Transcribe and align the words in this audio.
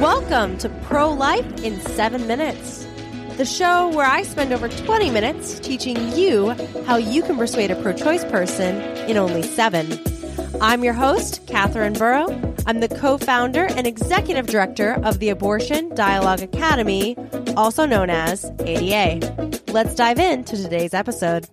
Welcome 0.00 0.58
to 0.58 0.68
Pro 0.82 1.10
Life 1.10 1.64
in 1.64 1.80
7 1.80 2.26
Minutes, 2.26 2.86
the 3.36 3.46
show 3.46 3.88
where 3.88 4.06
I 4.06 4.22
spend 4.22 4.52
over 4.52 4.68
20 4.68 5.10
minutes 5.10 5.58
teaching 5.58 6.12
you 6.12 6.50
how 6.84 6.96
you 6.96 7.22
can 7.22 7.36
persuade 7.36 7.70
a 7.70 7.82
pro 7.82 7.94
choice 7.94 8.24
person 8.24 8.76
in 9.08 9.16
only 9.16 9.42
7. 9.42 9.98
I'm 10.60 10.84
your 10.84 10.92
host, 10.92 11.46
Catherine 11.46 11.94
Burrow. 11.94 12.26
I'm 12.66 12.80
the 12.80 12.88
co 12.88 13.18
founder 13.18 13.64
and 13.64 13.86
executive 13.86 14.46
director 14.46 14.94
of 15.04 15.18
the 15.18 15.28
Abortion 15.28 15.94
Dialogue 15.94 16.42
Academy, 16.42 17.16
also 17.56 17.86
known 17.86 18.10
as 18.10 18.44
ADA. 18.60 19.62
Let's 19.68 19.94
dive 19.94 20.18
into 20.18 20.56
today's 20.56 20.92
episode. 20.92 21.48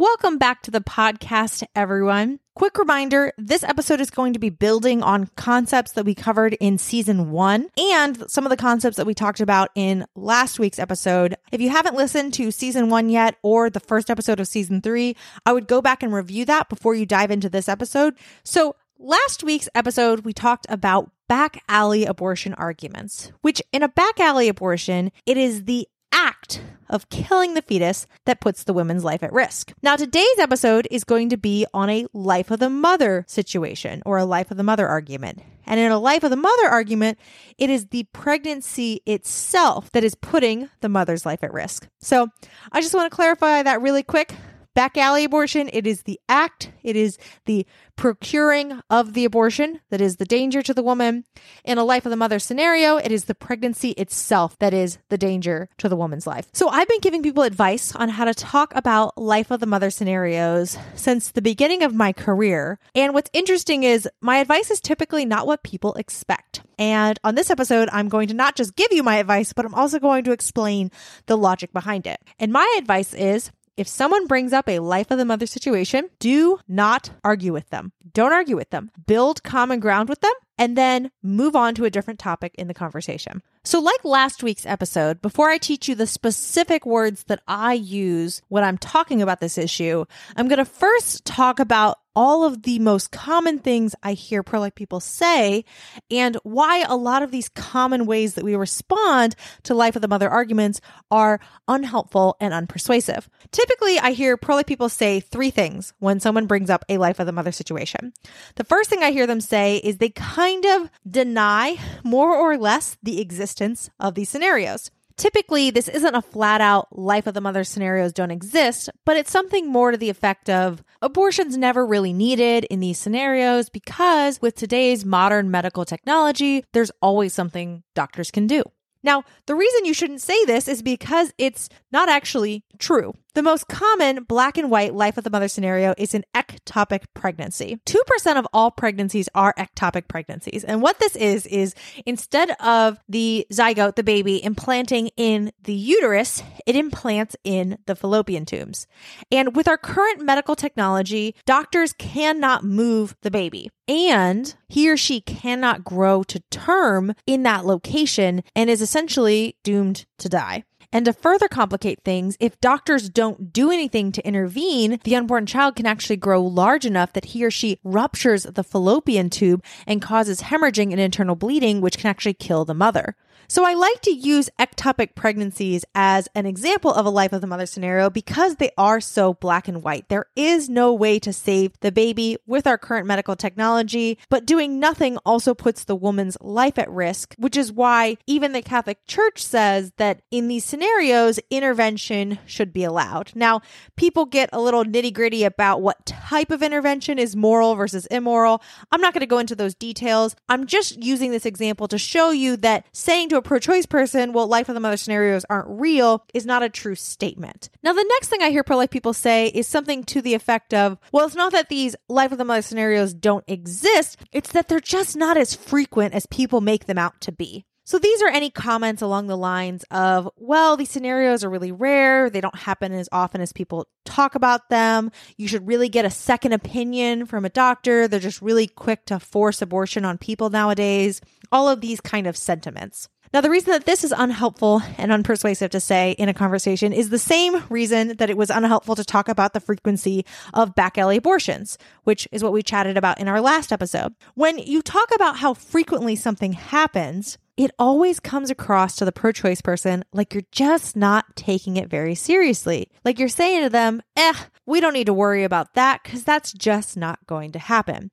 Welcome 0.00 0.38
back 0.38 0.62
to 0.62 0.70
the 0.70 0.80
podcast, 0.80 1.62
everyone. 1.76 2.40
Quick 2.54 2.78
reminder 2.78 3.34
this 3.36 3.62
episode 3.62 4.00
is 4.00 4.08
going 4.08 4.32
to 4.32 4.38
be 4.38 4.48
building 4.48 5.02
on 5.02 5.28
concepts 5.36 5.92
that 5.92 6.06
we 6.06 6.14
covered 6.14 6.54
in 6.54 6.78
season 6.78 7.32
one 7.32 7.68
and 7.76 8.24
some 8.30 8.46
of 8.46 8.50
the 8.50 8.56
concepts 8.56 8.96
that 8.96 9.04
we 9.04 9.12
talked 9.12 9.40
about 9.40 9.68
in 9.74 10.06
last 10.16 10.58
week's 10.58 10.78
episode. 10.78 11.36
If 11.52 11.60
you 11.60 11.68
haven't 11.68 11.96
listened 11.96 12.32
to 12.32 12.50
season 12.50 12.88
one 12.88 13.10
yet 13.10 13.36
or 13.42 13.68
the 13.68 13.78
first 13.78 14.08
episode 14.08 14.40
of 14.40 14.48
season 14.48 14.80
three, 14.80 15.16
I 15.44 15.52
would 15.52 15.68
go 15.68 15.82
back 15.82 16.02
and 16.02 16.14
review 16.14 16.46
that 16.46 16.70
before 16.70 16.94
you 16.94 17.04
dive 17.04 17.30
into 17.30 17.50
this 17.50 17.68
episode. 17.68 18.14
So, 18.42 18.76
last 18.98 19.44
week's 19.44 19.68
episode, 19.74 20.24
we 20.24 20.32
talked 20.32 20.64
about 20.70 21.10
back 21.28 21.62
alley 21.68 22.06
abortion 22.06 22.54
arguments, 22.54 23.30
which 23.42 23.62
in 23.70 23.82
a 23.82 23.88
back 23.88 24.18
alley 24.18 24.48
abortion, 24.48 25.12
it 25.26 25.36
is 25.36 25.64
the 25.64 25.86
act 26.12 26.62
of 26.88 27.08
killing 27.08 27.54
the 27.54 27.62
fetus 27.62 28.06
that 28.26 28.40
puts 28.40 28.64
the 28.64 28.72
woman's 28.72 29.04
life 29.04 29.22
at 29.22 29.32
risk. 29.32 29.72
Now, 29.82 29.96
today's 29.96 30.38
episode 30.38 30.88
is 30.90 31.04
going 31.04 31.28
to 31.30 31.36
be 31.36 31.66
on 31.72 31.88
a 31.88 32.06
life 32.12 32.50
of 32.50 32.58
the 32.58 32.68
mother 32.68 33.24
situation 33.28 34.02
or 34.04 34.18
a 34.18 34.24
life 34.24 34.50
of 34.50 34.56
the 34.56 34.62
mother 34.62 34.88
argument. 34.88 35.40
And 35.66 35.78
in 35.78 35.92
a 35.92 35.98
life 36.00 36.24
of 36.24 36.30
the 36.30 36.36
mother 36.36 36.66
argument, 36.66 37.18
it 37.56 37.70
is 37.70 37.86
the 37.86 38.04
pregnancy 38.12 39.02
itself 39.06 39.92
that 39.92 40.02
is 40.02 40.16
putting 40.16 40.68
the 40.80 40.88
mother's 40.88 41.24
life 41.24 41.44
at 41.44 41.52
risk. 41.52 41.86
So 42.00 42.28
I 42.72 42.80
just 42.80 42.94
want 42.94 43.10
to 43.10 43.14
clarify 43.14 43.62
that 43.62 43.80
really 43.80 44.02
quick. 44.02 44.34
Back 44.72 44.96
alley 44.96 45.24
abortion, 45.24 45.68
it 45.72 45.84
is 45.84 46.02
the 46.02 46.20
act, 46.28 46.70
it 46.84 46.94
is 46.94 47.18
the 47.44 47.66
procuring 47.96 48.80
of 48.88 49.14
the 49.14 49.24
abortion 49.24 49.80
that 49.90 50.00
is 50.00 50.16
the 50.16 50.24
danger 50.24 50.62
to 50.62 50.72
the 50.72 50.82
woman. 50.82 51.24
In 51.64 51.76
a 51.76 51.84
life 51.84 52.06
of 52.06 52.10
the 52.10 52.16
mother 52.16 52.38
scenario, 52.38 52.96
it 52.96 53.10
is 53.10 53.24
the 53.24 53.34
pregnancy 53.34 53.90
itself 53.90 54.56
that 54.60 54.72
is 54.72 54.98
the 55.08 55.18
danger 55.18 55.68
to 55.78 55.88
the 55.88 55.96
woman's 55.96 56.24
life. 56.24 56.46
So 56.52 56.68
I've 56.68 56.88
been 56.88 57.00
giving 57.00 57.20
people 57.22 57.42
advice 57.42 57.96
on 57.96 58.10
how 58.10 58.24
to 58.24 58.32
talk 58.32 58.72
about 58.76 59.18
life 59.18 59.50
of 59.50 59.58
the 59.58 59.66
mother 59.66 59.90
scenarios 59.90 60.78
since 60.94 61.32
the 61.32 61.42
beginning 61.42 61.82
of 61.82 61.92
my 61.92 62.12
career. 62.12 62.78
And 62.94 63.12
what's 63.12 63.30
interesting 63.32 63.82
is 63.82 64.08
my 64.20 64.38
advice 64.38 64.70
is 64.70 64.80
typically 64.80 65.24
not 65.24 65.48
what 65.48 65.64
people 65.64 65.94
expect. 65.94 66.62
And 66.78 67.18
on 67.24 67.34
this 67.34 67.50
episode, 67.50 67.88
I'm 67.92 68.08
going 68.08 68.28
to 68.28 68.34
not 68.34 68.54
just 68.54 68.76
give 68.76 68.92
you 68.92 69.02
my 69.02 69.16
advice, 69.16 69.52
but 69.52 69.64
I'm 69.64 69.74
also 69.74 69.98
going 69.98 70.24
to 70.24 70.32
explain 70.32 70.92
the 71.26 71.36
logic 71.36 71.72
behind 71.72 72.06
it. 72.06 72.20
And 72.38 72.52
my 72.52 72.76
advice 72.78 73.12
is 73.12 73.50
if 73.80 73.88
someone 73.88 74.26
brings 74.26 74.52
up 74.52 74.68
a 74.68 74.78
life 74.78 75.10
of 75.10 75.16
the 75.16 75.24
mother 75.24 75.46
situation, 75.46 76.10
do 76.18 76.58
not 76.68 77.12
argue 77.24 77.50
with 77.50 77.70
them. 77.70 77.92
Don't 78.12 78.30
argue 78.30 78.54
with 78.54 78.68
them. 78.68 78.90
Build 79.06 79.42
common 79.42 79.80
ground 79.80 80.10
with 80.10 80.20
them 80.20 80.34
and 80.58 80.76
then 80.76 81.10
move 81.22 81.56
on 81.56 81.74
to 81.76 81.86
a 81.86 81.90
different 81.90 82.20
topic 82.20 82.54
in 82.58 82.68
the 82.68 82.74
conversation. 82.74 83.40
So, 83.62 83.78
like 83.78 84.02
last 84.04 84.42
week's 84.42 84.64
episode, 84.64 85.20
before 85.20 85.50
I 85.50 85.58
teach 85.58 85.86
you 85.86 85.94
the 85.94 86.06
specific 86.06 86.86
words 86.86 87.24
that 87.24 87.42
I 87.46 87.74
use 87.74 88.40
when 88.48 88.64
I'm 88.64 88.78
talking 88.78 89.20
about 89.20 89.40
this 89.40 89.58
issue, 89.58 90.06
I'm 90.34 90.48
going 90.48 90.58
to 90.58 90.64
first 90.64 91.26
talk 91.26 91.60
about 91.60 91.98
all 92.16 92.44
of 92.44 92.62
the 92.64 92.78
most 92.80 93.12
common 93.12 93.58
things 93.60 93.94
I 94.02 94.14
hear 94.14 94.42
pro 94.42 94.60
life 94.60 94.74
people 94.74 94.98
say 94.98 95.64
and 96.10 96.36
why 96.42 96.82
a 96.82 96.96
lot 96.96 97.22
of 97.22 97.30
these 97.30 97.48
common 97.48 98.04
ways 98.04 98.34
that 98.34 98.44
we 98.44 98.56
respond 98.56 99.36
to 99.62 99.74
life 99.74 99.94
of 99.94 100.02
the 100.02 100.08
mother 100.08 100.28
arguments 100.28 100.80
are 101.10 101.38
unhelpful 101.68 102.36
and 102.40 102.52
unpersuasive. 102.52 103.28
Typically, 103.52 103.98
I 104.00 104.10
hear 104.10 104.36
pro 104.36 104.56
life 104.56 104.66
people 104.66 104.88
say 104.88 105.20
three 105.20 105.50
things 105.50 105.92
when 106.00 106.18
someone 106.18 106.46
brings 106.46 106.68
up 106.68 106.84
a 106.88 106.98
life 106.98 107.20
of 107.20 107.26
the 107.26 107.32
mother 107.32 107.52
situation. 107.52 108.12
The 108.56 108.64
first 108.64 108.90
thing 108.90 109.04
I 109.04 109.12
hear 109.12 109.28
them 109.28 109.40
say 109.40 109.76
is 109.76 109.98
they 109.98 110.10
kind 110.10 110.64
of 110.64 110.90
deny 111.08 111.76
more 112.02 112.34
or 112.34 112.58
less 112.58 112.96
the 113.02 113.20
existence 113.20 113.49
of 113.98 114.14
these 114.14 114.28
scenarios. 114.28 114.90
Typically, 115.16 115.70
this 115.70 115.88
isn't 115.88 116.14
a 116.14 116.22
flat 116.22 116.62
out 116.62 116.98
life 116.98 117.26
of 117.26 117.34
the 117.34 117.42
mother 117.42 117.62
scenarios 117.62 118.12
don't 118.12 118.30
exist, 118.30 118.88
but 119.04 119.18
it's 119.18 119.30
something 119.30 119.68
more 119.68 119.90
to 119.90 119.98
the 119.98 120.08
effect 120.08 120.48
of 120.48 120.82
abortion's 121.02 121.58
never 121.58 121.84
really 121.84 122.14
needed 122.14 122.64
in 122.70 122.80
these 122.80 122.98
scenarios 122.98 123.68
because 123.68 124.40
with 124.40 124.54
today's 124.54 125.04
modern 125.04 125.50
medical 125.50 125.84
technology, 125.84 126.64
there's 126.72 126.90
always 127.02 127.34
something 127.34 127.82
doctors 127.94 128.30
can 128.30 128.46
do. 128.46 128.62
Now, 129.02 129.24
the 129.46 129.54
reason 129.54 129.84
you 129.84 129.94
shouldn't 129.94 130.20
say 130.20 130.44
this 130.44 130.68
is 130.68 130.82
because 130.82 131.32
it's 131.38 131.68
not 131.92 132.08
actually 132.08 132.64
true. 132.78 133.14
The 133.32 133.42
most 133.42 133.68
common 133.68 134.24
black 134.24 134.58
and 134.58 134.70
white 134.70 134.94
life 134.94 135.16
of 135.16 135.24
the 135.24 135.30
mother 135.30 135.46
scenario 135.46 135.94
is 135.96 136.14
an 136.14 136.24
ectopic 136.34 137.04
pregnancy. 137.14 137.78
2% 137.86 138.36
of 138.36 138.46
all 138.52 138.70
pregnancies 138.72 139.28
are 139.34 139.54
ectopic 139.56 140.08
pregnancies. 140.08 140.64
And 140.64 140.82
what 140.82 140.98
this 140.98 141.14
is, 141.14 141.46
is 141.46 141.74
instead 142.04 142.50
of 142.60 142.98
the 143.08 143.46
zygote, 143.52 143.94
the 143.94 144.02
baby, 144.02 144.42
implanting 144.42 145.10
in 145.16 145.52
the 145.62 145.74
uterus, 145.74 146.42
it 146.66 146.74
implants 146.74 147.36
in 147.44 147.78
the 147.86 147.94
fallopian 147.94 148.46
tubes. 148.46 148.88
And 149.30 149.54
with 149.54 149.68
our 149.68 149.78
current 149.78 150.22
medical 150.22 150.56
technology, 150.56 151.36
doctors 151.46 151.92
cannot 151.92 152.64
move 152.64 153.14
the 153.22 153.30
baby 153.30 153.70
and 153.86 154.54
he 154.68 154.90
or 154.90 154.96
she 154.96 155.20
cannot 155.20 155.84
grow 155.84 156.22
to 156.24 156.40
term 156.50 157.12
in 157.26 157.42
that 157.44 157.64
location 157.64 158.42
and 158.54 158.70
is 158.70 158.80
essentially 158.80 159.56
doomed 159.62 160.06
to 160.18 160.28
die. 160.28 160.64
And 160.92 161.04
to 161.04 161.12
further 161.12 161.46
complicate 161.46 162.02
things, 162.04 162.36
if 162.40 162.60
doctors 162.60 163.08
don't 163.08 163.52
do 163.52 163.70
anything 163.70 164.10
to 164.12 164.26
intervene, 164.26 164.98
the 165.04 165.14
unborn 165.14 165.46
child 165.46 165.76
can 165.76 165.86
actually 165.86 166.16
grow 166.16 166.42
large 166.42 166.84
enough 166.84 167.12
that 167.12 167.26
he 167.26 167.44
or 167.44 167.50
she 167.50 167.78
ruptures 167.84 168.42
the 168.42 168.64
fallopian 168.64 169.30
tube 169.30 169.64
and 169.86 170.02
causes 170.02 170.42
hemorrhaging 170.42 170.90
and 170.90 171.00
internal 171.00 171.36
bleeding, 171.36 171.80
which 171.80 171.98
can 171.98 172.10
actually 172.10 172.34
kill 172.34 172.64
the 172.64 172.74
mother. 172.74 173.14
So 173.50 173.64
I 173.64 173.74
like 173.74 174.00
to 174.02 174.12
use 174.12 174.48
ectopic 174.60 175.16
pregnancies 175.16 175.84
as 175.92 176.28
an 176.36 176.46
example 176.46 176.94
of 176.94 177.04
a 177.04 177.10
life 177.10 177.32
of 177.32 177.40
the 177.40 177.48
mother 177.48 177.66
scenario 177.66 178.08
because 178.08 178.54
they 178.56 178.70
are 178.78 179.00
so 179.00 179.34
black 179.34 179.66
and 179.66 179.82
white. 179.82 180.08
There 180.08 180.26
is 180.36 180.68
no 180.68 180.94
way 180.94 181.18
to 181.18 181.32
save 181.32 181.72
the 181.80 181.90
baby 181.90 182.36
with 182.46 182.68
our 182.68 182.78
current 182.78 183.08
medical 183.08 183.34
technology, 183.34 184.18
but 184.28 184.46
doing 184.46 184.78
nothing 184.78 185.16
also 185.26 185.52
puts 185.52 185.82
the 185.82 185.96
woman's 185.96 186.36
life 186.40 186.78
at 186.78 186.88
risk, 186.92 187.34
which 187.38 187.56
is 187.56 187.72
why 187.72 188.18
even 188.24 188.52
the 188.52 188.62
Catholic 188.62 189.04
Church 189.08 189.42
says 189.42 189.90
that 189.96 190.22
in 190.30 190.46
these 190.46 190.64
scenarios, 190.80 191.38
intervention 191.50 192.38
should 192.46 192.72
be 192.72 192.84
allowed. 192.84 193.30
Now, 193.34 193.60
people 193.96 194.24
get 194.24 194.48
a 194.50 194.60
little 194.60 194.82
nitty 194.82 195.12
gritty 195.12 195.44
about 195.44 195.82
what 195.82 196.06
type 196.06 196.50
of 196.50 196.62
intervention 196.62 197.18
is 197.18 197.36
moral 197.36 197.74
versus 197.74 198.06
immoral. 198.06 198.62
I'm 198.90 199.02
not 199.02 199.12
going 199.12 199.20
to 199.20 199.26
go 199.26 199.38
into 199.38 199.54
those 199.54 199.74
details. 199.74 200.34
I'm 200.48 200.66
just 200.66 201.02
using 201.02 201.32
this 201.32 201.44
example 201.44 201.86
to 201.88 201.98
show 201.98 202.30
you 202.30 202.56
that 202.58 202.86
saying 202.92 203.28
to 203.28 203.36
a 203.36 203.42
pro 203.42 203.58
choice 203.58 203.84
person, 203.84 204.32
well, 204.32 204.46
life 204.46 204.70
of 204.70 204.74
the 204.74 204.80
mother 204.80 204.96
scenarios 204.96 205.44
aren't 205.50 205.68
real 205.68 206.24
is 206.32 206.46
not 206.46 206.62
a 206.62 206.70
true 206.70 206.94
statement. 206.94 207.68
Now, 207.82 207.92
the 207.92 208.06
next 208.08 208.28
thing 208.28 208.40
I 208.40 208.48
hear 208.48 208.64
pro 208.64 208.78
life 208.78 208.90
people 208.90 209.12
say 209.12 209.48
is 209.48 209.66
something 209.66 210.02
to 210.04 210.22
the 210.22 210.32
effect 210.32 210.72
of, 210.72 210.96
well, 211.12 211.26
it's 211.26 211.36
not 211.36 211.52
that 211.52 211.68
these 211.68 211.94
life 212.08 212.32
of 212.32 212.38
the 212.38 212.44
mother 212.46 212.62
scenarios 212.62 213.12
don't 213.12 213.44
exist, 213.46 214.18
it's 214.32 214.52
that 214.52 214.68
they're 214.68 214.80
just 214.80 215.14
not 215.14 215.36
as 215.36 215.54
frequent 215.54 216.14
as 216.14 216.24
people 216.24 216.62
make 216.62 216.86
them 216.86 216.96
out 216.96 217.20
to 217.20 217.32
be. 217.32 217.66
So 217.90 217.98
these 217.98 218.22
are 218.22 218.28
any 218.28 218.50
comments 218.50 219.02
along 219.02 219.26
the 219.26 219.36
lines 219.36 219.84
of, 219.90 220.30
well, 220.36 220.76
these 220.76 220.90
scenarios 220.90 221.42
are 221.42 221.50
really 221.50 221.72
rare. 221.72 222.30
They 222.30 222.40
don't 222.40 222.54
happen 222.54 222.92
as 222.92 223.08
often 223.10 223.40
as 223.40 223.52
people 223.52 223.88
talk 224.04 224.36
about 224.36 224.68
them. 224.68 225.10
You 225.36 225.48
should 225.48 225.66
really 225.66 225.88
get 225.88 226.04
a 226.04 226.10
second 226.10 226.52
opinion 226.52 227.26
from 227.26 227.44
a 227.44 227.48
doctor. 227.48 228.06
They're 228.06 228.20
just 228.20 228.40
really 228.40 228.68
quick 228.68 229.06
to 229.06 229.18
force 229.18 229.60
abortion 229.60 230.04
on 230.04 230.18
people 230.18 230.50
nowadays. 230.50 231.20
All 231.50 231.68
of 231.68 231.80
these 231.80 232.00
kind 232.00 232.28
of 232.28 232.36
sentiments. 232.36 233.08
Now, 233.34 233.40
the 233.40 233.50
reason 233.50 233.72
that 233.72 233.86
this 233.86 234.04
is 234.04 234.14
unhelpful 234.16 234.82
and 234.96 235.10
unpersuasive 235.10 235.70
to 235.70 235.80
say 235.80 236.12
in 236.12 236.28
a 236.28 236.34
conversation 236.34 236.92
is 236.92 237.10
the 237.10 237.18
same 237.18 237.64
reason 237.70 238.16
that 238.18 238.30
it 238.30 238.36
was 238.36 238.50
unhelpful 238.50 238.94
to 238.94 239.04
talk 239.04 239.28
about 239.28 239.52
the 239.52 239.60
frequency 239.60 240.24
of 240.54 240.76
back 240.76 240.96
alley 240.96 241.16
abortions, 241.16 241.76
which 242.04 242.28
is 242.30 242.44
what 242.44 242.52
we 242.52 242.62
chatted 242.62 242.96
about 242.96 243.20
in 243.20 243.26
our 243.26 243.40
last 243.40 243.72
episode. 243.72 244.14
When 244.34 244.58
you 244.58 244.80
talk 244.80 245.08
about 245.12 245.38
how 245.38 245.54
frequently 245.54 246.14
something 246.14 246.52
happens, 246.52 247.36
it 247.60 247.72
always 247.78 248.20
comes 248.20 248.48
across 248.48 248.96
to 248.96 249.04
the 249.04 249.12
pro 249.12 249.32
choice 249.32 249.60
person 249.60 250.02
like 250.14 250.32
you're 250.32 250.42
just 250.50 250.96
not 250.96 251.36
taking 251.36 251.76
it 251.76 251.90
very 251.90 252.14
seriously. 252.14 252.90
Like 253.04 253.18
you're 253.18 253.28
saying 253.28 253.64
to 253.64 253.68
them, 253.68 254.00
eh, 254.16 254.32
we 254.64 254.80
don't 254.80 254.94
need 254.94 255.08
to 255.08 255.12
worry 255.12 255.44
about 255.44 255.74
that 255.74 256.02
because 256.02 256.24
that's 256.24 256.54
just 256.54 256.96
not 256.96 257.18
going 257.26 257.52
to 257.52 257.58
happen. 257.58 258.12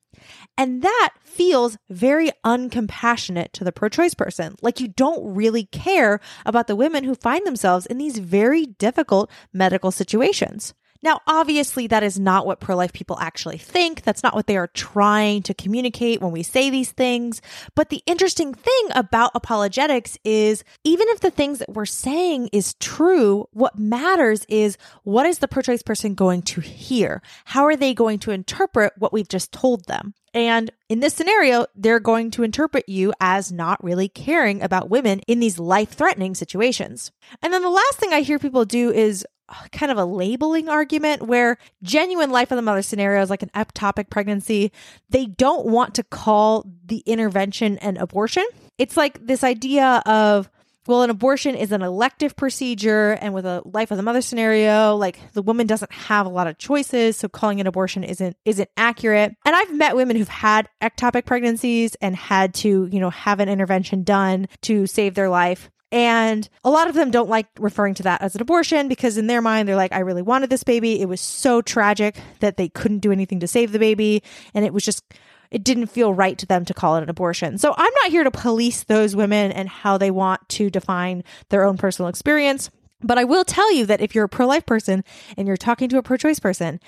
And 0.58 0.82
that 0.82 1.14
feels 1.22 1.78
very 1.88 2.30
uncompassionate 2.44 3.52
to 3.52 3.64
the 3.64 3.72
pro 3.72 3.88
choice 3.88 4.12
person. 4.12 4.54
Like 4.60 4.80
you 4.80 4.88
don't 4.88 5.34
really 5.34 5.64
care 5.64 6.20
about 6.44 6.66
the 6.66 6.76
women 6.76 7.04
who 7.04 7.14
find 7.14 7.46
themselves 7.46 7.86
in 7.86 7.96
these 7.96 8.18
very 8.18 8.66
difficult 8.66 9.30
medical 9.54 9.90
situations. 9.90 10.74
Now, 11.02 11.20
obviously, 11.26 11.86
that 11.86 12.02
is 12.02 12.18
not 12.18 12.46
what 12.46 12.60
pro 12.60 12.74
life 12.76 12.92
people 12.92 13.18
actually 13.20 13.58
think. 13.58 14.02
That's 14.02 14.22
not 14.22 14.34
what 14.34 14.46
they 14.46 14.56
are 14.56 14.66
trying 14.68 15.42
to 15.42 15.54
communicate 15.54 16.20
when 16.20 16.32
we 16.32 16.42
say 16.42 16.70
these 16.70 16.90
things. 16.90 17.40
But 17.74 17.90
the 17.90 18.02
interesting 18.06 18.52
thing 18.52 18.88
about 18.94 19.30
apologetics 19.34 20.18
is 20.24 20.64
even 20.82 21.06
if 21.10 21.20
the 21.20 21.30
things 21.30 21.60
that 21.60 21.72
we're 21.72 21.86
saying 21.86 22.48
is 22.52 22.74
true, 22.74 23.46
what 23.52 23.78
matters 23.78 24.44
is 24.48 24.76
what 25.04 25.26
is 25.26 25.38
the 25.38 25.48
pro 25.48 25.62
choice 25.62 25.82
person 25.82 26.14
going 26.14 26.42
to 26.42 26.60
hear? 26.60 27.22
How 27.44 27.64
are 27.64 27.76
they 27.76 27.94
going 27.94 28.18
to 28.20 28.32
interpret 28.32 28.92
what 28.96 29.12
we've 29.12 29.28
just 29.28 29.52
told 29.52 29.86
them? 29.86 30.14
And 30.34 30.70
in 30.88 31.00
this 31.00 31.14
scenario, 31.14 31.66
they're 31.74 32.00
going 32.00 32.30
to 32.32 32.42
interpret 32.42 32.88
you 32.88 33.12
as 33.20 33.50
not 33.50 33.82
really 33.82 34.08
caring 34.08 34.62
about 34.62 34.90
women 34.90 35.20
in 35.26 35.40
these 35.40 35.58
life 35.58 35.90
threatening 35.90 36.34
situations. 36.34 37.12
And 37.42 37.52
then 37.52 37.62
the 37.62 37.70
last 37.70 37.98
thing 37.98 38.12
I 38.12 38.20
hear 38.20 38.38
people 38.38 38.64
do 38.64 38.90
is 38.90 39.24
kind 39.72 39.90
of 39.90 39.98
a 39.98 40.04
labeling 40.04 40.68
argument 40.68 41.22
where 41.22 41.58
genuine 41.82 42.30
life 42.30 42.50
of 42.50 42.56
the 42.56 42.62
mother 42.62 42.82
scenarios 42.82 43.30
like 43.30 43.42
an 43.42 43.50
ectopic 43.54 44.10
pregnancy. 44.10 44.72
They 45.10 45.26
don't 45.26 45.66
want 45.66 45.94
to 45.96 46.02
call 46.02 46.64
the 46.84 46.98
intervention 47.06 47.78
an 47.78 47.96
abortion. 47.96 48.44
It's 48.78 48.96
like 48.96 49.26
this 49.26 49.42
idea 49.44 50.02
of 50.06 50.50
well 50.86 51.02
an 51.02 51.10
abortion 51.10 51.54
is 51.54 51.70
an 51.70 51.82
elective 51.82 52.34
procedure 52.34 53.12
and 53.12 53.34
with 53.34 53.44
a 53.44 53.62
life 53.66 53.90
of 53.90 53.98
the 53.98 54.02
mother 54.02 54.22
scenario 54.22 54.96
like 54.96 55.18
the 55.34 55.42
woman 55.42 55.66
doesn't 55.66 55.92
have 55.92 56.24
a 56.24 56.30
lot 56.30 56.46
of 56.46 56.56
choices 56.56 57.16
so 57.16 57.28
calling 57.28 57.60
an 57.60 57.66
abortion 57.66 58.02
isn't 58.02 58.36
isn't 58.44 58.70
accurate. 58.76 59.36
And 59.44 59.54
i've 59.54 59.74
met 59.74 59.96
women 59.96 60.16
who've 60.16 60.28
had 60.28 60.68
ectopic 60.80 61.26
pregnancies 61.26 61.94
and 61.96 62.16
had 62.16 62.54
to 62.54 62.88
you 62.90 63.00
know 63.00 63.10
have 63.10 63.40
an 63.40 63.48
intervention 63.48 64.02
done 64.02 64.48
to 64.62 64.86
save 64.86 65.14
their 65.14 65.28
life 65.28 65.70
and 65.90 66.48
a 66.64 66.70
lot 66.70 66.88
of 66.88 66.94
them 66.94 67.10
don't 67.10 67.30
like 67.30 67.46
referring 67.58 67.94
to 67.94 68.02
that 68.02 68.20
as 68.20 68.34
an 68.34 68.42
abortion 68.42 68.88
because 68.88 69.16
in 69.16 69.26
their 69.26 69.40
mind, 69.40 69.68
they're 69.68 69.76
like, 69.76 69.92
I 69.92 70.00
really 70.00 70.22
wanted 70.22 70.50
this 70.50 70.64
baby. 70.64 71.00
It 71.00 71.08
was 71.08 71.20
so 71.20 71.62
tragic 71.62 72.20
that 72.40 72.56
they 72.56 72.68
couldn't 72.68 72.98
do 72.98 73.12
anything 73.12 73.40
to 73.40 73.48
save 73.48 73.72
the 73.72 73.78
baby. 73.78 74.22
And 74.52 74.64
it 74.66 74.74
was 74.74 74.84
just, 74.84 75.02
it 75.50 75.64
didn't 75.64 75.86
feel 75.86 76.12
right 76.12 76.36
to 76.38 76.46
them 76.46 76.66
to 76.66 76.74
call 76.74 76.96
it 76.96 77.02
an 77.02 77.08
abortion. 77.08 77.56
So 77.56 77.74
I'm 77.74 77.92
not 78.02 78.10
here 78.10 78.24
to 78.24 78.30
police 78.30 78.84
those 78.84 79.16
women 79.16 79.50
and 79.50 79.68
how 79.68 79.96
they 79.96 80.10
want 80.10 80.46
to 80.50 80.68
define 80.68 81.24
their 81.48 81.64
own 81.64 81.78
personal 81.78 82.08
experience. 82.08 82.70
But 83.00 83.18
I 83.18 83.24
will 83.24 83.44
tell 83.44 83.72
you 83.72 83.86
that 83.86 84.00
if 84.00 84.14
you're 84.14 84.24
a 84.24 84.28
pro 84.28 84.46
life 84.46 84.66
person 84.66 85.04
and 85.36 85.46
you're 85.46 85.56
talking 85.56 85.88
to 85.90 85.98
a 85.98 86.02
pro 86.02 86.16
choice 86.16 86.40
person 86.40 86.80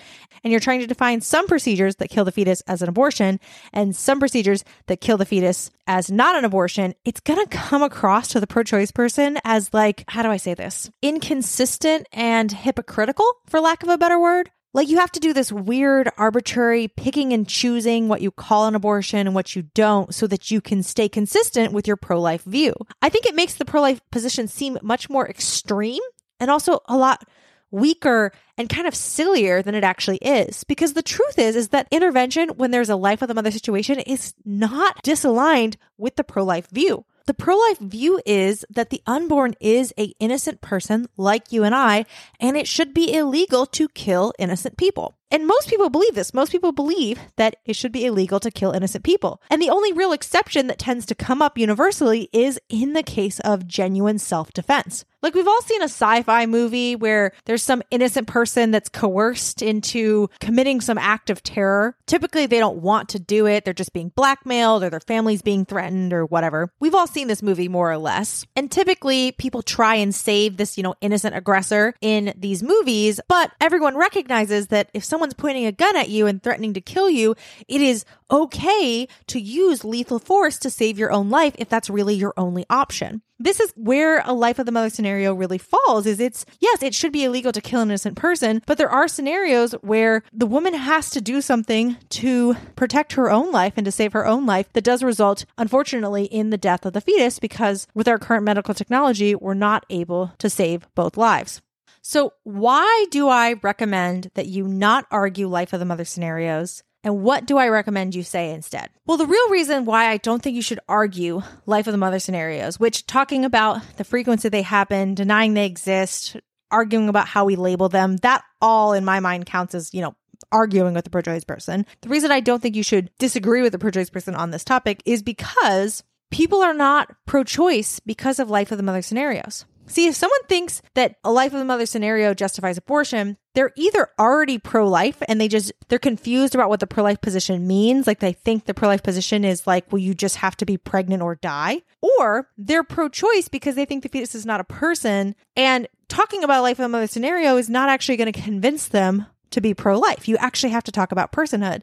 and 0.42 0.50
you're 0.50 0.60
trying 0.60 0.80
to 0.80 0.86
define 0.86 1.20
some 1.20 1.46
procedures 1.46 1.96
that 1.96 2.10
kill 2.10 2.24
the 2.24 2.32
fetus 2.32 2.62
as 2.66 2.82
an 2.82 2.88
abortion 2.88 3.38
and 3.72 3.94
some 3.94 4.18
procedures 4.18 4.64
that 4.86 5.00
kill 5.00 5.16
the 5.16 5.24
fetus 5.24 5.70
as 5.86 6.10
not 6.10 6.36
an 6.36 6.44
abortion, 6.44 6.94
it's 7.04 7.20
going 7.20 7.44
to 7.44 7.56
come 7.56 7.82
across 7.82 8.28
to 8.28 8.40
the 8.40 8.46
pro 8.46 8.62
choice 8.62 8.90
person 8.90 9.38
as 9.44 9.72
like, 9.72 10.04
how 10.08 10.22
do 10.22 10.30
I 10.30 10.36
say 10.36 10.54
this? 10.54 10.90
Inconsistent 11.00 12.08
and 12.12 12.50
hypocritical, 12.50 13.30
for 13.46 13.60
lack 13.60 13.82
of 13.82 13.88
a 13.88 13.98
better 13.98 14.18
word. 14.18 14.50
Like 14.72 14.88
you 14.88 14.98
have 14.98 15.10
to 15.12 15.20
do 15.20 15.32
this 15.32 15.50
weird, 15.50 16.10
arbitrary 16.16 16.86
picking 16.86 17.32
and 17.32 17.48
choosing 17.48 18.06
what 18.06 18.20
you 18.20 18.30
call 18.30 18.66
an 18.66 18.76
abortion 18.76 19.26
and 19.26 19.34
what 19.34 19.56
you 19.56 19.62
don't 19.74 20.14
so 20.14 20.28
that 20.28 20.52
you 20.52 20.60
can 20.60 20.84
stay 20.84 21.08
consistent 21.08 21.72
with 21.72 21.88
your 21.88 21.96
pro 21.96 22.20
life 22.20 22.44
view. 22.44 22.74
I 23.02 23.08
think 23.08 23.26
it 23.26 23.34
makes 23.34 23.54
the 23.54 23.64
pro 23.64 23.80
life 23.80 24.00
position 24.12 24.46
seem 24.46 24.78
much 24.80 25.10
more 25.10 25.28
extreme 25.28 26.02
and 26.38 26.52
also 26.52 26.80
a 26.86 26.96
lot 26.96 27.24
weaker 27.72 28.32
and 28.56 28.68
kind 28.68 28.86
of 28.86 28.94
sillier 28.94 29.62
than 29.62 29.74
it 29.74 29.84
actually 29.84 30.18
is 30.18 30.64
because 30.64 30.92
the 30.92 31.02
truth 31.02 31.38
is 31.38 31.56
is 31.56 31.68
that 31.68 31.88
intervention 31.90 32.48
when 32.50 32.70
there's 32.70 32.88
a 32.88 32.96
life 32.96 33.22
of 33.22 33.28
the 33.28 33.34
mother 33.34 33.50
situation 33.50 33.98
is 34.00 34.34
not 34.44 35.02
disaligned 35.04 35.76
with 35.96 36.16
the 36.16 36.24
pro-life 36.24 36.68
view 36.70 37.04
the 37.26 37.34
pro-life 37.34 37.78
view 37.78 38.20
is 38.26 38.64
that 38.70 38.90
the 38.90 39.02
unborn 39.06 39.54
is 39.60 39.92
a 39.98 40.14
innocent 40.18 40.60
person 40.60 41.08
like 41.16 41.52
you 41.52 41.64
and 41.64 41.74
I, 41.74 42.06
and 42.38 42.56
it 42.56 42.66
should 42.66 42.94
be 42.94 43.12
illegal 43.14 43.66
to 43.66 43.88
kill 43.88 44.32
innocent 44.38 44.76
people. 44.76 45.16
And 45.30 45.46
most 45.46 45.68
people 45.68 45.90
believe 45.90 46.14
this. 46.14 46.34
Most 46.34 46.50
people 46.50 46.72
believe 46.72 47.20
that 47.36 47.56
it 47.64 47.76
should 47.76 47.92
be 47.92 48.04
illegal 48.04 48.40
to 48.40 48.50
kill 48.50 48.72
innocent 48.72 49.04
people. 49.04 49.40
And 49.48 49.62
the 49.62 49.70
only 49.70 49.92
real 49.92 50.12
exception 50.12 50.66
that 50.66 50.78
tends 50.78 51.06
to 51.06 51.14
come 51.14 51.40
up 51.40 51.56
universally 51.56 52.28
is 52.32 52.58
in 52.68 52.94
the 52.94 53.04
case 53.04 53.38
of 53.40 53.66
genuine 53.66 54.18
self 54.18 54.52
defense. 54.52 55.04
Like 55.22 55.34
we've 55.34 55.48
all 55.48 55.62
seen 55.62 55.82
a 55.82 55.84
sci 55.84 56.22
fi 56.22 56.46
movie 56.46 56.96
where 56.96 57.32
there's 57.44 57.62
some 57.62 57.82
innocent 57.90 58.26
person 58.26 58.70
that's 58.70 58.88
coerced 58.88 59.62
into 59.62 60.30
committing 60.40 60.80
some 60.80 60.98
act 60.98 61.30
of 61.30 61.42
terror. 61.42 61.96
Typically, 62.06 62.46
they 62.46 62.58
don't 62.58 62.78
want 62.78 63.10
to 63.10 63.18
do 63.18 63.46
it. 63.46 63.64
They're 63.64 63.74
just 63.74 63.92
being 63.92 64.10
blackmailed 64.10 64.82
or 64.82 64.90
their 64.90 65.00
family's 65.00 65.42
being 65.42 65.64
threatened 65.64 66.12
or 66.12 66.24
whatever. 66.24 66.72
We've 66.80 66.94
all 66.94 67.06
seen 67.06 67.28
this 67.28 67.42
movie 67.42 67.68
more 67.68 67.90
or 67.90 67.98
less. 67.98 68.46
And 68.56 68.70
typically, 68.70 69.32
people 69.32 69.62
try 69.62 69.96
and 69.96 70.14
save 70.14 70.56
this, 70.56 70.76
you 70.76 70.82
know, 70.82 70.94
innocent 71.00 71.36
aggressor 71.36 71.94
in 72.00 72.32
these 72.36 72.62
movies, 72.62 73.20
but 73.28 73.52
everyone 73.60 73.96
recognizes 73.96 74.68
that 74.68 74.90
if 74.94 75.04
someone's 75.04 75.34
pointing 75.34 75.66
a 75.66 75.72
gun 75.72 75.96
at 75.96 76.08
you 76.08 76.26
and 76.26 76.42
threatening 76.42 76.74
to 76.74 76.80
kill 76.80 77.10
you, 77.10 77.34
it 77.68 77.80
is 77.80 78.04
okay 78.30 79.08
to 79.26 79.40
use 79.40 79.84
lethal 79.84 80.18
force 80.18 80.58
to 80.58 80.70
save 80.70 80.98
your 80.98 81.12
own 81.12 81.30
life 81.30 81.54
if 81.58 81.68
that's 81.68 81.90
really 81.90 82.14
your 82.14 82.34
only 82.36 82.64
option. 82.70 83.22
This 83.38 83.58
is 83.58 83.72
where 83.74 84.20
a 84.26 84.34
life 84.34 84.58
of 84.58 84.66
the 84.66 84.72
mother 84.72 84.90
scenario 84.90 85.32
really 85.32 85.56
falls 85.56 86.04
is 86.04 86.20
it's 86.20 86.44
yes, 86.60 86.82
it 86.82 86.94
should 86.94 87.12
be 87.12 87.24
illegal 87.24 87.52
to 87.52 87.60
kill 87.60 87.80
an 87.80 87.88
innocent 87.88 88.16
person, 88.16 88.62
but 88.66 88.76
there 88.76 88.90
are 88.90 89.08
scenarios 89.08 89.72
where 89.80 90.22
the 90.32 90.46
woman 90.46 90.74
has 90.74 91.08
to 91.10 91.22
do 91.22 91.40
something 91.40 91.96
to 92.10 92.54
protect 92.76 93.14
her 93.14 93.30
own 93.30 93.50
life 93.50 93.74
and 93.76 93.86
to 93.86 93.92
save 93.92 94.12
her 94.12 94.26
own 94.26 94.44
life 94.44 94.70
that 94.74 94.84
does 94.84 95.02
result 95.02 95.46
unfortunately 95.56 96.24
in 96.24 96.50
the 96.50 96.58
death 96.58 96.84
of 96.84 96.92
the 96.92 97.00
fetus 97.00 97.38
because 97.38 97.86
with 97.94 98.08
our 98.08 98.18
current 98.18 98.44
medical 98.44 98.74
technology, 98.74 99.34
we're 99.34 99.54
not 99.54 99.86
able 99.88 100.32
to 100.38 100.50
save 100.50 100.86
both 100.94 101.16
lives. 101.16 101.62
So, 102.02 102.32
why 102.44 103.06
do 103.10 103.28
I 103.28 103.54
recommend 103.62 104.30
that 104.34 104.46
you 104.46 104.66
not 104.66 105.06
argue 105.10 105.48
life 105.48 105.72
of 105.72 105.80
the 105.80 105.86
mother 105.86 106.04
scenarios? 106.04 106.82
And 107.02 107.22
what 107.22 107.46
do 107.46 107.56
I 107.56 107.68
recommend 107.68 108.14
you 108.14 108.22
say 108.22 108.52
instead? 108.52 108.90
Well, 109.06 109.16
the 109.16 109.26
real 109.26 109.48
reason 109.48 109.84
why 109.86 110.08
I 110.08 110.18
don't 110.18 110.42
think 110.42 110.56
you 110.56 110.62
should 110.62 110.80
argue 110.88 111.42
life 111.66 111.86
of 111.86 111.92
the 111.92 111.98
mother 111.98 112.18
scenarios, 112.18 112.78
which 112.78 113.06
talking 113.06 113.44
about 113.44 113.80
the 113.96 114.04
frequency 114.04 114.48
they 114.48 114.62
happen, 114.62 115.14
denying 115.14 115.54
they 115.54 115.66
exist, 115.66 116.36
arguing 116.70 117.08
about 117.08 117.28
how 117.28 117.44
we 117.44 117.56
label 117.56 117.88
them, 117.88 118.18
that 118.18 118.44
all 118.60 118.92
in 118.92 119.04
my 119.04 119.20
mind 119.20 119.46
counts 119.46 119.74
as, 119.74 119.94
you 119.94 120.02
know, 120.02 120.14
arguing 120.52 120.94
with 120.94 121.04
the 121.04 121.10
pro 121.10 121.22
choice 121.22 121.44
person. 121.44 121.86
The 122.02 122.08
reason 122.08 122.30
I 122.30 122.40
don't 122.40 122.60
think 122.60 122.76
you 122.76 122.82
should 122.82 123.10
disagree 123.18 123.62
with 123.62 123.72
the 123.72 123.78
pro 123.78 123.90
choice 123.90 124.10
person 124.10 124.34
on 124.34 124.50
this 124.50 124.64
topic 124.64 125.02
is 125.06 125.22
because 125.22 126.02
people 126.30 126.62
are 126.62 126.74
not 126.74 127.14
pro 127.26 127.44
choice 127.44 128.00
because 128.00 128.38
of 128.38 128.50
life 128.50 128.70
of 128.72 128.76
the 128.76 128.84
mother 128.84 129.02
scenarios. 129.02 129.64
See, 129.90 130.06
if 130.06 130.14
someone 130.14 130.42
thinks 130.48 130.82
that 130.94 131.16
a 131.24 131.32
life 131.32 131.52
of 131.52 131.58
the 131.58 131.64
mother 131.64 131.84
scenario 131.84 132.32
justifies 132.32 132.78
abortion, 132.78 133.36
they're 133.54 133.72
either 133.74 134.08
already 134.20 134.56
pro 134.56 134.88
life 134.88 135.20
and 135.26 135.40
they 135.40 135.48
just, 135.48 135.72
they're 135.88 135.98
confused 135.98 136.54
about 136.54 136.68
what 136.68 136.78
the 136.78 136.86
pro 136.86 137.02
life 137.02 137.20
position 137.20 137.66
means. 137.66 138.06
Like 138.06 138.20
they 138.20 138.32
think 138.32 138.66
the 138.66 138.72
pro 138.72 138.86
life 138.86 139.02
position 139.02 139.44
is 139.44 139.66
like, 139.66 139.90
well, 139.90 139.98
you 139.98 140.14
just 140.14 140.36
have 140.36 140.56
to 140.58 140.64
be 140.64 140.76
pregnant 140.76 141.24
or 141.24 141.34
die. 141.34 141.82
Or 142.00 142.48
they're 142.56 142.84
pro 142.84 143.08
choice 143.08 143.48
because 143.48 143.74
they 143.74 143.84
think 143.84 144.04
the 144.04 144.08
fetus 144.08 144.36
is 144.36 144.46
not 144.46 144.60
a 144.60 144.64
person. 144.64 145.34
And 145.56 145.88
talking 146.08 146.44
about 146.44 146.62
life 146.62 146.78
of 146.78 146.84
the 146.84 146.88
mother 146.88 147.08
scenario 147.08 147.56
is 147.56 147.68
not 147.68 147.88
actually 147.88 148.16
going 148.16 148.32
to 148.32 148.40
convince 148.40 148.86
them 148.86 149.26
to 149.50 149.60
be 149.60 149.74
pro 149.74 149.98
life. 149.98 150.28
You 150.28 150.36
actually 150.36 150.70
have 150.70 150.84
to 150.84 150.92
talk 150.92 151.12
about 151.12 151.32
personhood. 151.32 151.82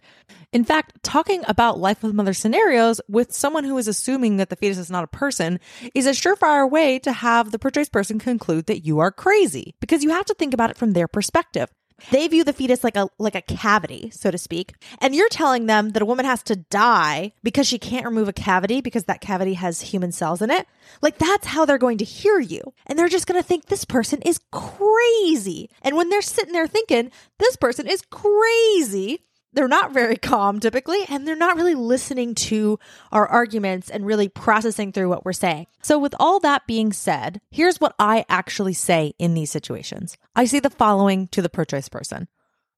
In 0.53 0.63
fact, 0.63 1.03
talking 1.03 1.43
about 1.47 1.79
life 1.79 2.01
with 2.01 2.13
mother 2.13 2.33
scenarios 2.33 3.01
with 3.07 3.33
someone 3.33 3.63
who 3.63 3.77
is 3.77 3.87
assuming 3.87 4.37
that 4.37 4.49
the 4.49 4.55
fetus 4.55 4.77
is 4.77 4.89
not 4.89 5.03
a 5.03 5.07
person 5.07 5.59
is 5.93 6.05
a 6.05 6.11
surefire 6.11 6.69
way 6.69 6.99
to 6.99 7.11
have 7.11 7.51
the 7.51 7.59
pro 7.59 7.71
choice 7.71 7.89
person 7.89 8.19
conclude 8.19 8.67
that 8.67 8.85
you 8.85 8.99
are 8.99 9.11
crazy 9.11 9.75
because 9.79 10.03
you 10.03 10.09
have 10.11 10.25
to 10.25 10.33
think 10.33 10.53
about 10.53 10.69
it 10.69 10.77
from 10.77 10.93
their 10.93 11.07
perspective. 11.07 11.69
They 12.11 12.27
view 12.27 12.43
the 12.43 12.53
fetus 12.53 12.83
like 12.83 12.95
a 12.95 13.09
like 13.17 13.35
a 13.35 13.41
cavity, 13.41 14.11
so 14.11 14.29
to 14.29 14.37
speak. 14.37 14.75
And 14.99 15.15
you're 15.15 15.29
telling 15.29 15.65
them 15.65 15.89
that 15.91 16.01
a 16.01 16.05
woman 16.05 16.25
has 16.25 16.43
to 16.43 16.55
die 16.55 17.33
because 17.43 17.67
she 17.67 17.79
can't 17.79 18.05
remove 18.05 18.27
a 18.27 18.33
cavity 18.33 18.81
because 18.81 19.05
that 19.05 19.21
cavity 19.21 19.55
has 19.55 19.81
human 19.81 20.11
cells 20.11 20.41
in 20.41 20.51
it. 20.51 20.67
Like 21.01 21.17
that's 21.17 21.47
how 21.47 21.65
they're 21.65 21.77
going 21.77 21.97
to 21.97 22.05
hear 22.05 22.39
you. 22.39 22.73
And 22.85 22.97
they're 22.97 23.09
just 23.09 23.27
going 23.27 23.41
to 23.41 23.47
think 23.47 23.65
this 23.65 23.85
person 23.85 24.21
is 24.21 24.39
crazy. 24.51 25.69
And 25.81 25.95
when 25.95 26.09
they're 26.09 26.21
sitting 26.21 26.53
there 26.53 26.67
thinking 26.67 27.11
this 27.39 27.55
person 27.55 27.87
is 27.87 28.03
crazy, 28.09 29.23
they're 29.57 29.67
not 29.67 29.91
very 29.91 30.17
calm 30.17 30.59
typically, 30.59 31.03
and 31.09 31.27
they're 31.27 31.35
not 31.35 31.55
really 31.55 31.73
listening 31.73 32.35
to 32.35 32.77
our 33.11 33.27
arguments 33.27 33.89
and 33.89 34.05
really 34.05 34.29
processing 34.29 34.91
through 34.91 35.09
what 35.09 35.25
we're 35.25 35.33
saying. 35.33 35.65
So, 35.81 35.97
with 35.97 36.13
all 36.19 36.39
that 36.41 36.67
being 36.67 36.93
said, 36.93 37.41
here's 37.49 37.81
what 37.81 37.95
I 37.97 38.23
actually 38.29 38.73
say 38.73 39.13
in 39.17 39.33
these 39.33 39.49
situations 39.49 40.15
I 40.35 40.45
say 40.45 40.59
the 40.59 40.69
following 40.69 41.27
to 41.29 41.41
the 41.41 41.49
pro 41.49 41.63
choice 41.63 41.89
person. 41.89 42.27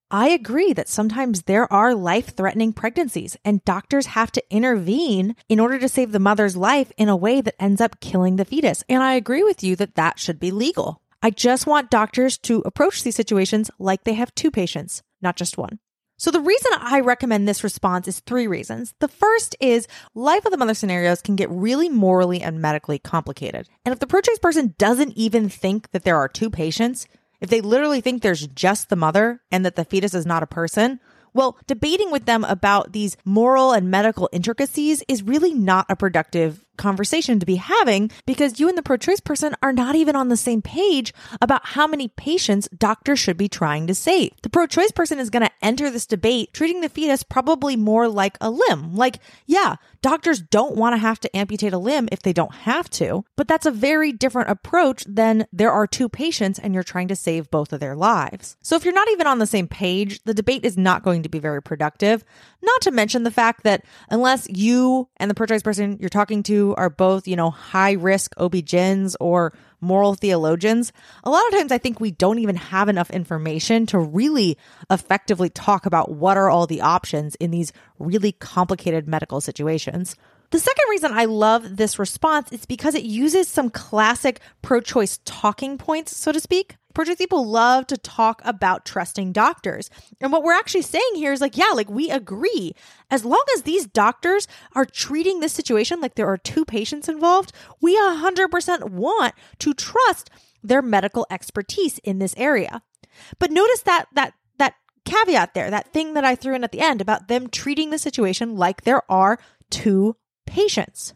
I 0.10 0.30
agree 0.30 0.72
that 0.72 0.88
sometimes 0.88 1.44
there 1.44 1.72
are 1.72 1.94
life 1.94 2.34
threatening 2.34 2.72
pregnancies 2.72 3.36
and 3.44 3.64
doctors 3.66 4.06
have 4.08 4.32
to 4.32 4.44
intervene 4.50 5.36
in 5.50 5.60
order 5.60 5.80
to 5.80 5.90
save 5.90 6.14
the 6.14 6.18
mother's 6.18 6.56
life 6.56 6.94
in 6.98 7.10
a 7.10 7.16
way 7.16 7.42
that 7.42 7.62
ends 7.62 7.82
up 7.82 8.00
killing 8.00 8.38
the 8.38 8.46
fetus. 8.46 8.86
And 8.88 9.04
I 9.04 9.16
agree 9.16 9.44
with 9.44 9.64
you 9.64 9.76
that 9.76 9.96
that 9.96 10.18
should 10.18 10.40
be 10.40 10.50
legal. 10.50 11.02
I 11.22 11.30
just 11.30 11.68
want 11.68 11.92
doctors 11.92 12.38
to 12.40 12.64
approach 12.66 13.04
these 13.04 13.18
situations 13.18 13.70
like 13.78 14.06
they 14.06 14.14
have 14.14 14.34
two 14.34 14.50
patients, 14.50 15.04
not 15.22 15.36
just 15.36 15.58
one. 15.58 15.80
So 16.20 16.32
the 16.32 16.42
reason 16.42 16.72
I 16.82 17.00
recommend 17.00 17.48
this 17.48 17.64
response 17.64 18.06
is 18.06 18.20
three 18.20 18.46
reasons. 18.46 18.94
The 19.00 19.08
first 19.08 19.56
is 19.62 19.88
life 20.14 20.44
of 20.44 20.52
the 20.52 20.58
mother 20.58 20.74
scenarios 20.74 21.22
can 21.22 21.38
get 21.38 21.50
really 21.50 21.88
morally 21.88 22.42
and 22.42 22.62
medically 22.62 23.00
complicated. 23.00 23.70
And 23.86 23.94
if 23.94 24.00
the 24.00 24.06
pro 24.06 24.20
choice 24.20 24.38
person 24.38 24.76
doesn't 24.78 25.14
even 25.16 25.48
think 25.48 25.92
that 25.92 26.04
there 26.04 26.18
are 26.18 26.28
two 26.28 26.50
patients, 26.50 27.08
if 27.40 27.50
they 27.50 27.62
literally 27.62 28.02
think 28.02 28.22
there's 28.22 28.48
just 28.48 28.90
the 28.90 28.98
mother 28.98 29.42
and 29.50 29.66
that 29.66 29.78
the 29.78 29.86
fetus 29.86 30.14
is 30.14 30.26
not 30.26 30.44
a 30.44 30.48
person, 30.48 31.00
well, 31.34 31.58
debating 31.68 32.12
with 32.12 32.26
them 32.26 32.44
about 32.44 32.92
these 32.92 33.16
moral 33.24 33.72
and 33.72 33.90
medical 33.90 34.30
intricacies 34.34 35.02
is 35.08 35.24
really 35.24 35.54
not 35.54 35.86
a 35.88 35.96
productive 35.96 36.66
conversation 36.80 37.40
to 37.40 37.46
be 37.46 37.58
having 37.58 38.10
because 38.26 38.60
you 38.60 38.68
and 38.68 38.78
the 38.78 38.82
pro 38.82 38.98
choice 38.98 39.20
person 39.20 39.56
are 39.62 39.74
not 39.74 39.96
even 39.96 40.16
on 40.16 40.30
the 40.30 40.38
same 40.38 40.62
page 40.62 41.14
about 41.42 41.64
how 41.64 41.86
many 41.86 42.08
patients 42.08 42.68
doctors 42.76 43.20
should 43.20 43.38
be 43.38 43.48
trying 43.48 43.86
to 43.86 43.94
save. 43.94 44.32
The 44.42 44.50
pro 44.50 44.66
choice 44.66 44.92
person 44.92 45.20
is 45.20 45.30
going 45.30 45.46
to 45.46 45.52
enter 45.62 45.92
this 45.92 46.08
debate 46.08 46.54
treating 46.54 46.82
the 46.82 46.90
fetus 46.90 47.22
probably 47.22 47.76
more 47.76 48.08
like 48.08 48.38
a 48.42 48.50
limb. 48.50 48.96
Like, 48.96 49.20
yeah, 49.46 49.76
doctors 50.02 50.42
don't 50.42 50.76
want 50.76 50.94
to 50.94 50.98
have 50.98 51.20
to 51.20 51.38
amputate 51.38 51.74
a 51.74 51.78
limb 51.78 52.10
if 52.12 52.22
they 52.22 52.34
don't 52.34 52.54
have 52.54 52.90
to, 52.92 53.26
but 53.36 53.48
that's 53.48 53.66
a 53.66 53.72
very 53.72 54.12
different 54.12 54.50
approach 54.50 55.04
than 55.08 55.46
there 55.52 55.72
are 55.72 55.86
two 55.86 56.10
patients 56.10 56.58
and 56.58 56.74
you're 56.74 56.84
trying 56.84 57.10
to 57.10 57.16
save 57.16 57.52
both 57.52 57.74
of 57.74 57.80
their 57.80 57.96
lives. 57.96 58.56
So 58.62 58.76
if 58.76 58.86
you're 58.86 58.94
not 58.94 59.10
even 59.10 59.28
on 59.28 59.40
the 59.40 59.46
same 59.46 59.68
page, 59.68 60.24
the 60.24 60.34
debate 60.34 60.66
is 60.66 60.78
not 60.78 61.04
going 61.04 61.24
to 61.24 61.30
be 61.30 61.40
very 61.40 61.62
productive. 61.62 62.24
Not 62.62 62.82
to 62.82 62.92
mention 62.92 63.24
the 63.24 63.32
fact 63.32 63.64
that 63.64 63.84
unless 64.10 64.48
you 64.50 65.10
and 65.18 65.30
the 65.30 65.36
pro 65.36 65.46
choice 65.46 65.64
person 65.64 65.98
you're 66.00 66.10
talking 66.10 66.44
to 66.44 66.69
are 66.76 66.90
both, 66.90 67.28
you 67.28 67.36
know, 67.36 67.50
high 67.50 67.94
risk 67.94 68.34
OB-GYNs 68.38 69.16
or 69.20 69.54
moral 69.82 70.16
theologians, 70.16 70.92
a 71.24 71.30
lot 71.30 71.46
of 71.48 71.54
times 71.54 71.72
I 71.72 71.78
think 71.78 72.00
we 72.00 72.12
don't 72.12 72.40
even 72.40 72.56
have 72.56 72.90
enough 72.90 73.10
information 73.10 73.86
to 73.88 74.00
really 74.00 74.58
effectively 74.90 75.50
talk 75.50 75.86
about 75.86 76.12
what 76.12 76.38
are 76.38 76.50
all 76.50 76.68
the 76.68 76.82
options 76.82 77.36
in 77.36 77.52
these 77.52 77.72
really 77.98 78.32
complicated 78.34 79.08
medical 79.08 79.42
situations. 79.42 80.16
The 80.52 80.60
second 80.60 80.86
reason 80.90 81.12
I 81.14 81.26
love 81.26 81.78
this 81.78 82.00
response 82.00 82.52
is 82.52 82.66
because 82.66 82.96
it 82.96 83.04
uses 83.04 83.48
some 83.48 83.70
classic 83.70 84.40
pro 84.64 84.82
choice 84.82 85.20
talking 85.24 85.78
points, 85.78 86.16
so 86.16 86.32
to 86.32 86.40
speak. 86.40 86.78
Pro 86.96 87.06
choice 87.06 87.18
people 87.18 87.46
love 87.46 87.86
to 87.88 87.98
talk 87.98 88.42
about 88.44 88.84
trusting 88.84 89.32
doctors. 89.32 89.92
And 90.20 90.32
what 90.32 90.42
we're 90.42 90.58
actually 90.58 90.82
saying 90.82 91.12
here 91.14 91.32
is 91.32 91.40
like, 91.40 91.56
yeah, 91.56 91.72
like 91.76 91.90
we 91.90 92.10
agree. 92.10 92.74
As 93.12 93.24
long 93.24 93.44
as 93.56 93.62
these 93.62 93.86
doctors 93.86 94.48
are 94.74 94.86
treating 94.86 95.40
this 95.40 95.54
situation 95.54 96.02
like 96.02 96.16
there 96.16 96.28
are 96.28 96.38
two 96.38 96.66
patients 96.66 97.08
involved, 97.08 97.52
we 97.80 97.96
100% 97.96 98.90
want 98.90 99.36
to 99.60 99.74
trust 99.76 100.32
their 100.64 100.82
medical 100.82 101.28
expertise 101.30 102.00
in 102.00 102.18
this 102.18 102.34
area. 102.38 102.82
But 103.38 103.52
notice 103.52 103.84
that, 103.84 104.06
that, 104.14 104.34
that 104.58 104.74
caveat 105.06 105.54
there, 105.54 105.70
that 105.70 105.94
thing 105.94 106.16
that 106.16 106.26
I 106.26 106.34
threw 106.34 106.56
in 106.56 106.64
at 106.64 106.72
the 106.72 106.82
end 106.82 107.02
about 107.02 107.28
them 107.28 107.50
treating 107.50 107.92
the 107.92 108.00
situation 108.00 108.56
like 108.56 108.82
there 108.82 109.04
are 109.12 109.38
two 109.70 110.16
patients. 110.50 111.14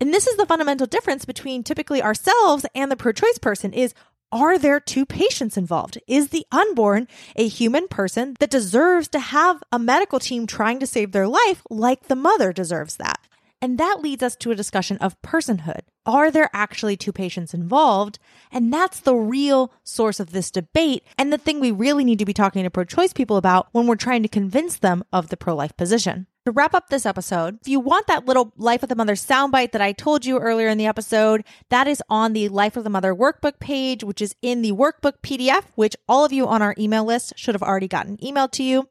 And 0.00 0.12
this 0.12 0.26
is 0.26 0.36
the 0.36 0.46
fundamental 0.46 0.86
difference 0.86 1.24
between 1.24 1.62
typically 1.62 2.02
ourselves 2.02 2.66
and 2.74 2.90
the 2.90 2.96
pro 2.96 3.12
choice 3.12 3.38
person 3.38 3.72
is 3.72 3.94
are 4.32 4.58
there 4.58 4.80
two 4.80 5.06
patients 5.06 5.56
involved? 5.56 5.96
Is 6.08 6.28
the 6.28 6.44
unborn 6.50 7.06
a 7.36 7.46
human 7.46 7.86
person 7.86 8.34
that 8.40 8.50
deserves 8.50 9.06
to 9.08 9.20
have 9.20 9.62
a 9.70 9.78
medical 9.78 10.18
team 10.18 10.48
trying 10.48 10.80
to 10.80 10.88
save 10.88 11.12
their 11.12 11.28
life 11.28 11.62
like 11.70 12.08
the 12.08 12.16
mother 12.16 12.52
deserves 12.52 12.96
that? 12.96 13.20
And 13.64 13.78
that 13.78 14.02
leads 14.02 14.22
us 14.22 14.36
to 14.36 14.50
a 14.50 14.54
discussion 14.54 14.98
of 14.98 15.18
personhood. 15.22 15.80
Are 16.04 16.30
there 16.30 16.50
actually 16.52 16.98
two 16.98 17.12
patients 17.12 17.54
involved? 17.54 18.18
And 18.52 18.70
that's 18.70 19.00
the 19.00 19.14
real 19.14 19.72
source 19.82 20.20
of 20.20 20.32
this 20.32 20.50
debate 20.50 21.02
and 21.16 21.32
the 21.32 21.38
thing 21.38 21.60
we 21.60 21.70
really 21.70 22.04
need 22.04 22.18
to 22.18 22.26
be 22.26 22.34
talking 22.34 22.62
to 22.64 22.68
pro 22.68 22.84
choice 22.84 23.14
people 23.14 23.38
about 23.38 23.68
when 23.72 23.86
we're 23.86 23.96
trying 23.96 24.22
to 24.22 24.28
convince 24.28 24.76
them 24.76 25.02
of 25.14 25.30
the 25.30 25.38
pro 25.38 25.56
life 25.56 25.74
position. 25.78 26.26
To 26.44 26.52
wrap 26.52 26.74
up 26.74 26.90
this 26.90 27.06
episode, 27.06 27.56
if 27.62 27.68
you 27.68 27.80
want 27.80 28.06
that 28.06 28.26
little 28.26 28.52
Life 28.58 28.82
of 28.82 28.90
the 28.90 28.96
Mother 28.96 29.14
soundbite 29.14 29.72
that 29.72 29.80
I 29.80 29.92
told 29.92 30.26
you 30.26 30.38
earlier 30.38 30.68
in 30.68 30.76
the 30.76 30.84
episode, 30.84 31.42
that 31.70 31.88
is 31.88 32.02
on 32.10 32.34
the 32.34 32.50
Life 32.50 32.76
of 32.76 32.84
the 32.84 32.90
Mother 32.90 33.14
workbook 33.14 33.60
page, 33.60 34.04
which 34.04 34.20
is 34.20 34.36
in 34.42 34.60
the 34.60 34.72
workbook 34.72 35.22
PDF, 35.22 35.64
which 35.74 35.96
all 36.06 36.26
of 36.26 36.34
you 36.34 36.46
on 36.46 36.60
our 36.60 36.74
email 36.76 37.06
list 37.06 37.32
should 37.36 37.54
have 37.54 37.62
already 37.62 37.88
gotten 37.88 38.18
emailed 38.18 38.50
to 38.50 38.62
you. 38.62 38.90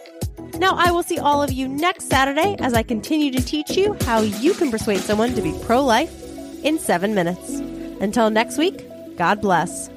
Now, 0.56 0.74
I 0.76 0.90
will 0.90 1.04
see 1.04 1.20
all 1.20 1.44
of 1.44 1.52
you 1.52 1.68
next 1.68 2.10
Saturday 2.10 2.56
as 2.58 2.74
I 2.74 2.82
continue 2.82 3.32
to 3.32 3.46
teach 3.46 3.78
you 3.78 3.96
how 4.02 4.22
you 4.22 4.56
can 4.56 4.72
persuade 4.72 5.02
someone 5.02 5.36
to 5.36 5.42
be 5.44 5.54
pro 5.62 5.84
life 5.84 6.23
in 6.64 6.80
seven 6.80 7.14
minutes. 7.14 7.60
Until 8.02 8.30
next 8.30 8.58
week, 8.58 8.88
God 9.18 9.42
bless. 9.42 9.90